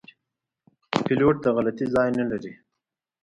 [1.05, 2.53] پیلوټ د غلطي ځای نه لري.